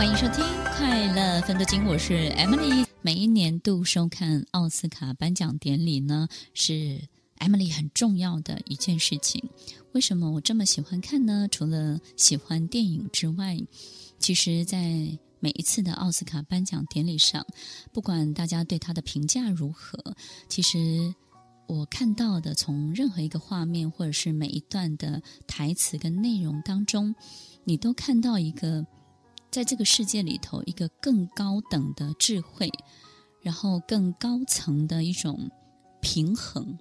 [0.00, 0.42] 欢迎收听
[0.78, 2.86] 《快乐分多金》，我是 Emily。
[3.02, 9.50] 每一年度收看奥斯卡颁奖典礼呢，是 Emily 很重要的一件事情。
[9.92, 11.46] 为什么我这么喜欢看呢？
[11.50, 13.58] 除了喜欢电影之外，
[14.18, 14.80] 其实，在
[15.38, 17.46] 每一次的奥斯卡颁奖典礼上，
[17.92, 20.16] 不管大家对他的评价如何，
[20.48, 21.14] 其实
[21.66, 27.14] 我看到的，从任何一个画面或者是每一段的台词跟内容当中，
[27.64, 28.86] 你都看到一个
[29.50, 32.70] 在这个世界里头一个更高等的智慧，
[33.42, 35.50] 然后更高层的一种
[36.00, 36.78] 平衡。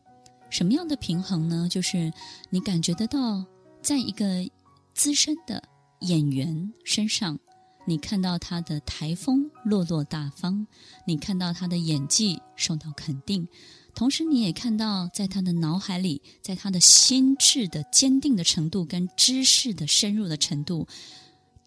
[0.49, 1.67] 什么样的平衡呢？
[1.69, 2.11] 就是
[2.49, 3.45] 你感觉得到，
[3.81, 4.49] 在一个
[4.93, 5.63] 资深的
[6.01, 7.39] 演员身上。
[7.85, 10.67] 你看到他的台风落落大方，
[11.07, 13.47] 你看到他的演技受到肯定，
[13.95, 20.87] 同时你也看到在他的脑海里，在他的心智的坚定的程度跟知识的深入的程度，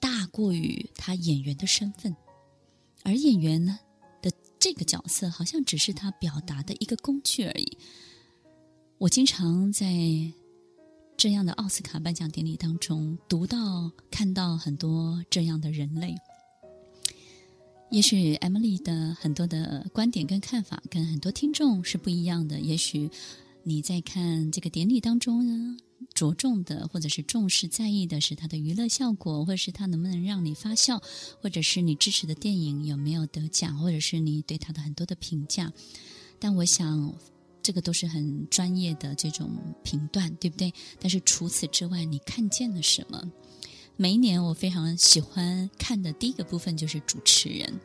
[0.03, 2.15] 大过于他演员的身份，
[3.05, 3.79] 而演员呢
[4.21, 7.79] 的这个角色好像只是他表达的一个工具而已。
[8.99, 9.87] 我经常在。
[11.15, 16.17] 这样的奥斯卡颁奖典礼当中，读到、看到很多这样的人类。
[17.91, 22.59] 也许 Emily 的很多的观点跟看法跟很多听众是不一样的。
[22.59, 23.09] 也许
[23.63, 25.77] 你在看这个典礼当中呢，
[26.23, 31.03] 着重的或者是重视在意的是它的娱乐效果，或者是它能不能让你发笑，
[31.41, 35.73] 或者是你支持的电影有没有得奖，或者是你对它的很多的评价。
[36.39, 37.15] 但我想。
[37.65, 39.49] 这个都是很专业的这种
[39.85, 40.75] 评断，对不对？
[40.99, 43.23] 但是除此之外，你看见了什么？
[43.97, 47.81] 每一年我非常喜欢看的第一个部分就是主持人。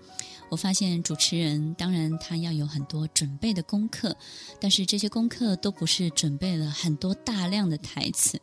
[0.49, 4.15] 我发现主持人当然他要有很多准备的功课，
[4.59, 8.39] 但是这些功课都不是准备了很多大量的台词。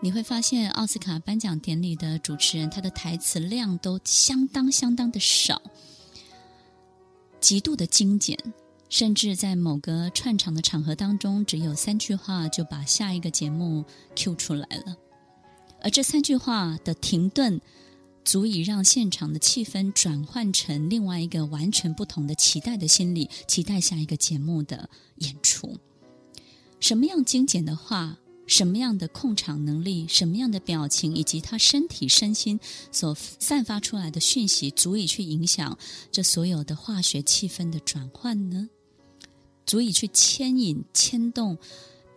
[0.00, 5.60] 你会发现奥斯卡颁奖典礼的主持人他的台词量都相当相当的少，
[7.40, 8.38] 极度的精简。
[8.88, 13.84] 甚至在某个串场的场合当中，只有三句话就把下一个节目
[14.14, 14.96] cue 出来了，
[15.82, 17.60] 而这三句话的停顿，
[18.24, 25.76] 足以让现场的气氛转换成另外一个完全不同的期待的心理，期待下一个节目的演出。
[26.78, 32.60] 什么样精简的话，什么样的控场能力，什么样的表情，以及他身体身心
[32.90, 35.78] 所散发出来的讯息，足以去影响
[36.10, 38.68] 这所有的化学气氛的转换呢？
[39.64, 41.56] 足以去牵引、牵动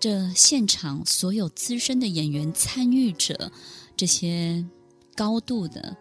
[0.06, 3.52] 这现场所有资深的演员、参与者，
[3.98, 4.64] 这些
[5.16, 5.98] 高度的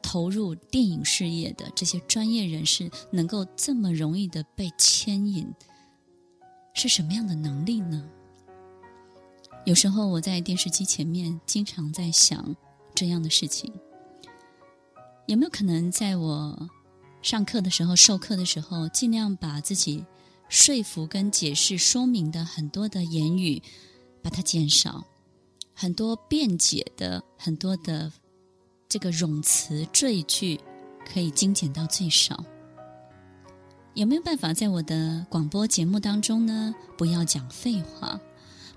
[0.00, 5.52] 投入电影事业的这些专业人士，能够这么容易的被牵引，
[6.74, 8.08] 是什么样的能力呢？
[9.64, 12.54] 有时候我在电视机前面，经常在想
[12.94, 13.72] 这样的事情：
[15.26, 16.70] 有没有可能在我
[17.20, 20.04] 上课的时候、授课的时候，尽量把自己
[20.48, 23.62] 说服跟解释说明的很多的言语，
[24.22, 25.04] 把它减少；
[25.74, 28.12] 很多辩解的很多的
[28.88, 30.60] 这个冗词赘句，
[31.04, 32.44] 可以精简到最少。
[33.94, 36.74] 有没有办法在我的广播节目当中呢？
[36.96, 38.20] 不要讲废话，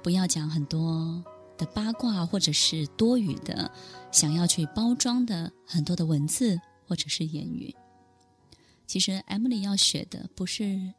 [0.01, 1.23] 不要讲很多
[1.57, 3.71] 的八卦，或者是多余的
[4.11, 7.75] 想要去包装的很多的文字或者是言语。
[8.87, 10.93] 其实 Emily 要学的不是。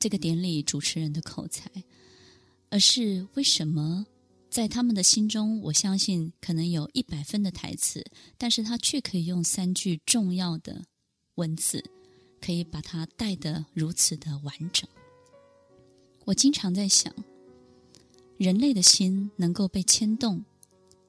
[0.00, 1.70] 这个典礼主持人的口才，
[2.70, 4.06] 而是为什么
[4.48, 8.02] 在他们的心中，我相信可能有一百分的台词，
[8.38, 10.86] 但是他却可以用三句重要的
[11.34, 11.84] 文字，
[12.40, 14.88] 可以把它带得如此的完整。
[16.24, 17.14] 我经常在想，
[18.38, 20.42] 人类的心能够被牵动，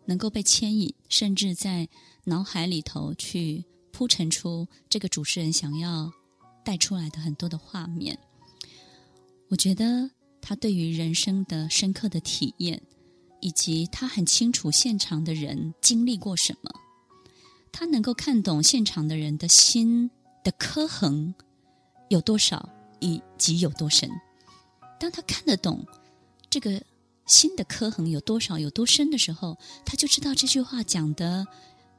[0.03, 1.87] 能够被牵引，甚至在
[2.25, 3.63] 脑海里头去
[3.93, 6.11] 铺陈出这个主持人想要
[6.65, 8.19] 带出来的很多的画面。
[9.51, 10.09] 我觉得
[10.41, 12.81] 他对于人生的深刻的体验，
[13.41, 16.71] 以及他很清楚现场的人经历过什么，
[17.69, 20.09] 他能够看懂现场的人的心
[20.41, 21.35] 的刻痕
[22.07, 22.69] 有多少，
[23.01, 24.09] 以及有多深。
[24.97, 25.85] 当他看得懂
[26.49, 26.81] 这个
[27.25, 31.45] 心的刻痕有多少、有多深的时候，他就知道这句话讲的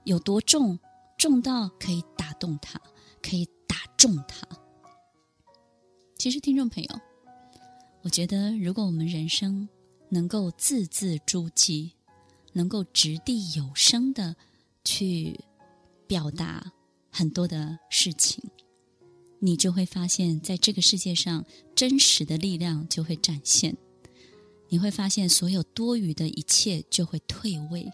[0.05, 0.79] 有多重，
[1.19, 2.81] 重到可以打动他，
[3.21, 4.49] 可以打中他。
[6.17, 7.01] 其实，听众朋友。
[8.03, 9.69] 我觉得，如果我们人生
[10.09, 11.93] 能够字字珠玑，
[12.53, 14.35] 能够掷地有声的
[14.85, 15.41] 去
[16.09, 16.73] 表达
[17.11, 18.43] 很多的事情，
[19.39, 21.45] 你就会发现，在这个世界上，
[21.77, 23.77] 真实的力量就会展现。
[24.69, 27.93] 你会发现，所有多余的一切就会退位，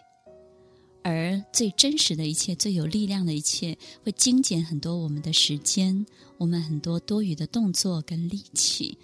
[1.03, 6.07] 而最真实的一切、最有力量的一切，会精简很多我们的时间，
[6.39, 8.97] 我们很多多余的动作跟力气。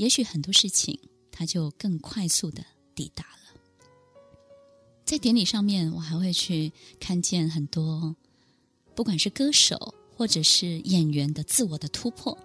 [0.00, 0.98] 也许很多事情，
[1.30, 2.64] 它就更快速的
[2.94, 3.60] 抵达了。
[5.04, 8.16] 在典礼上面，我还会去看见很多，
[8.94, 12.38] 不管是歌手或者是演员的自我的突破。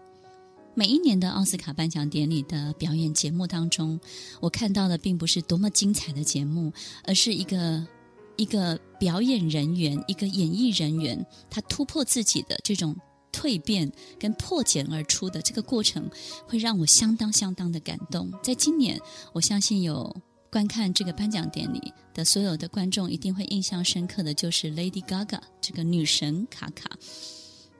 [0.74, 3.98] 每一年的奥斯卡颁奖典礼的表演节目当中，
[4.42, 6.74] 我看到的并不是多么精彩的节目，
[7.06, 7.88] 而是一个
[8.36, 12.94] 一个表演人员、一个演艺人员，他突破自己的这种
[13.36, 16.10] 蜕变跟破茧而出的这个过程，
[16.48, 18.32] 会让我相当相当的感动。
[18.42, 18.98] 在今年，
[19.34, 20.16] 我相信有
[20.50, 26.90] 观看这个颁奖典礼的所有的观众一定会印象深刻的就是 Lady Gaga 这个女神卡卡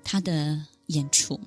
[0.04, 1.40] 她的演出。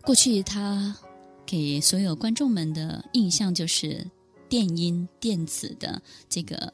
[0.00, 0.96] 过去，她
[1.44, 4.10] 给所有观众们的印象就是
[4.48, 6.72] 电音电子的这个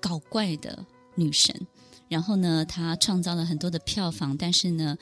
[0.00, 1.66] 搞怪的女神。
[2.12, 4.98] 然后呢，他创造了很多的票房，但是呢，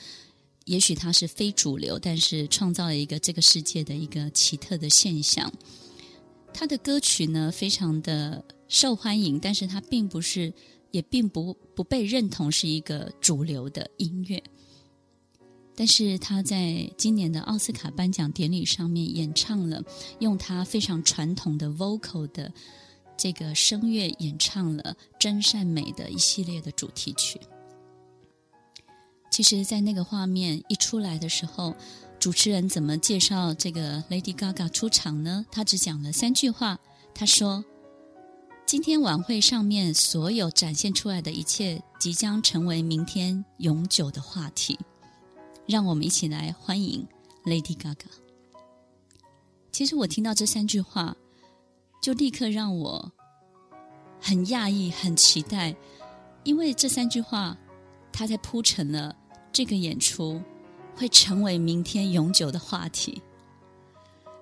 [0.67, 5.53] 也许他是非主流，但是创造了一个这个世界的一个奇特的现象。
[6.55, 10.53] 他的歌曲呢，非常的受欢迎，但是他并不是，
[10.93, 14.41] 也并不不被认同是一个主流的音乐。
[15.75, 19.83] 但是他在今年的奥斯卡颁奖典礼上面演唱了，
[20.21, 22.53] 用他非常传统的 vocal 的
[23.23, 24.83] 这个声乐演唱了
[25.19, 27.39] 《真善美》的一系列的主题曲。
[29.31, 31.77] 其实，在那个画面一出来的时候，
[32.19, 35.45] 主持人怎么介绍这个 Lady Gaga 出场呢？
[35.53, 36.79] 他只讲了三句话。
[37.15, 37.63] 他说
[38.65, 44.79] ：“今天晚会上面所有展现出来的一切，即将成为明天永久的话题。”
[45.69, 47.07] 让我们一起来欢迎
[47.45, 47.97] Lady Gaga。
[49.71, 51.15] 其实我听到这三句话，
[52.01, 53.13] 就立刻让我
[54.21, 55.75] 很讶异、很期待，
[56.45, 57.57] 因为这三句话，
[58.13, 59.15] 它在铺陈了
[59.53, 60.41] 这个演出
[60.97, 63.23] 会成为明天永久的话题。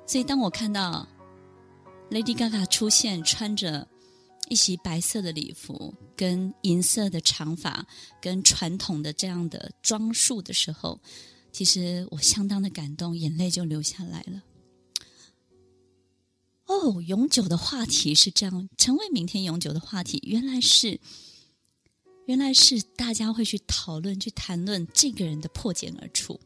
[0.06, 1.06] 所以，当我看到
[2.10, 3.86] Lady Gaga 出现，穿着
[4.48, 7.86] 一袭白色的礼服，跟银色的长发，
[8.20, 10.98] 跟传统的这样的装束的时候，
[11.52, 14.42] 其实我相当的感动，眼泪就流下来了。
[16.78, 21.00] 哦，永久的话题是这样，成为明天永久的话题，原来是，
[22.26, 26.38] 原来是大家会去讨论、去谈论这个人的破茧而出。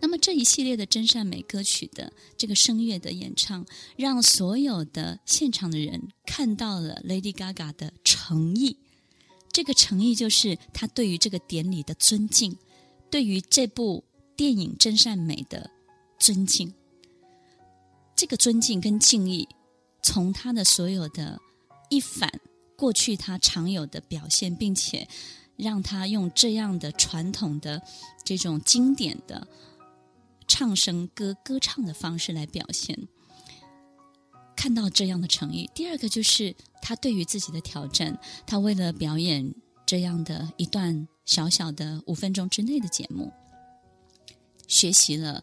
[0.00, 3.66] 那么这一系列的真善美歌曲的这个声乐的演唱，
[3.96, 8.78] 让所有的现场的人看到了 Lady Gaga 的诚意。
[9.52, 12.56] 这个诚意就是他对于这个典礼的尊敬，
[13.10, 14.04] 对于这部
[14.34, 15.70] 电影《真善美》的
[16.18, 16.72] 尊敬。
[18.16, 19.46] 这个尊敬跟敬意，
[20.02, 21.38] 从他的所有的
[21.90, 22.40] 一反
[22.74, 25.06] 过去他常有的表现，并且
[25.56, 27.82] 让他用这样的传统的
[28.24, 29.46] 这种经典的。
[30.48, 32.96] 唱声歌歌唱的方式来表现，
[34.54, 35.68] 看到这样的诚意。
[35.74, 38.16] 第二个就是他对于自己的挑战，
[38.46, 39.52] 他为了表演
[39.84, 43.32] 这样的一段小小的五分钟之内的节目，
[44.68, 45.42] 学习了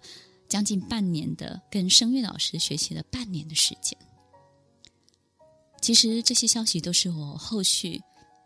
[0.53, 3.97] 将近半年的，跟声乐老师学习了半年的时间。
[5.81, 8.03] 其实这些消息都是我后续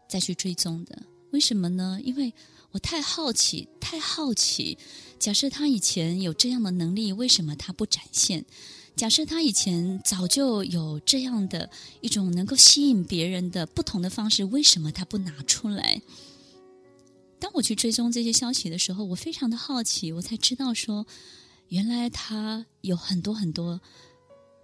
[0.07, 1.03] 再去追踪的。
[1.33, 1.99] 为什么呢？
[2.01, 2.33] 因为
[2.71, 4.77] 我太好奇，太好奇。
[5.19, 8.45] 假设他以前有这样的能力，为什么他不展现？
[8.95, 16.01] 假设他以前早就有这样的一种能够吸引别人的不同的方式，为什么他不拿出来？
[17.37, 21.05] 当我去追踪这些消息的时候，我非常的好奇，我才知道说，
[21.69, 23.81] 原来他有很多很多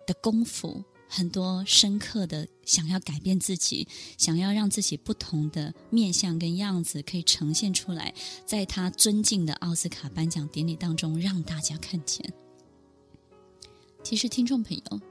[0.05, 0.83] 的功夫。
[1.15, 8.15] 很多深刻的想要改变自己，想要让自己不同的面相跟样子可以呈现出来，
[8.48, 12.33] 在他尊敬的奥斯卡颁奖典礼当中让大家看见。
[14.01, 15.01] 其实，听众朋友，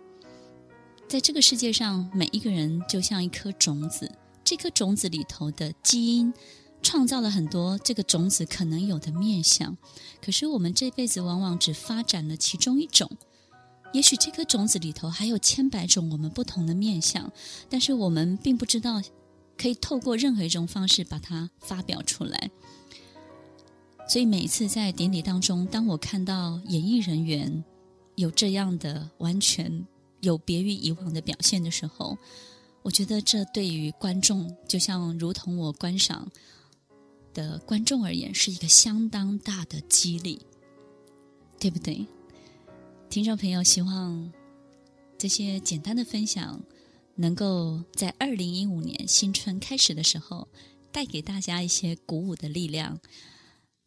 [1.07, 4.11] 在这个世界上，每一个人就像一颗种子，
[4.43, 6.35] 这颗种子里头的基因
[6.83, 9.77] 创造了很多这个种子可能有的面相，
[10.21, 13.11] 可是我们这辈子往往只发展了其中一种。
[13.93, 17.31] 也许这颗种子里头还有千百种我们不同的面相，
[17.69, 19.03] 但是我们并不知道，
[19.57, 22.51] 可以透过任何一种方式把它发表出来。
[24.09, 27.65] 所以每一次在典礼当中，当我看到演艺人员
[28.17, 29.87] 有这样的完全
[30.21, 32.17] 有别于以往的表现的时候，
[32.83, 36.27] 我觉得这对于观众，就像如同我观赏
[37.35, 40.41] 的观众而言，是一个相当大的激励，
[41.59, 42.07] 对不对？
[43.11, 44.33] 听众朋友，希望
[45.19, 46.61] 这些简单的分享
[47.15, 50.49] 能够在二零一五年新春开始的时候，
[50.91, 53.01] 带给大家一些鼓舞的力量。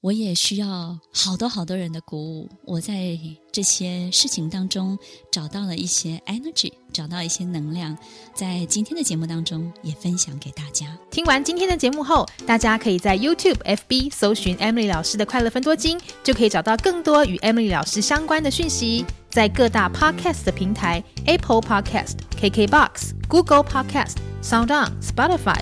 [0.06, 2.48] 我也需要好多好多人的鼓舞。
[2.64, 3.20] 我在
[3.52, 4.96] 这些事情当中
[5.32, 7.98] 找到了一些 energy，找到一些能量，
[8.36, 10.96] 在今天的节目当中也分享给大家。
[11.10, 19.04] 听完今天的节目后，大家可以在 YouTube、FB 搜寻 Emily 老师的快乐分多金，就可以找到更多与 Emily 老师相关的讯息。
[19.32, 25.62] 在各大 Podcast 的平台，Apple Podcast、KKBox、Google Podcast、SoundOn、Spotify、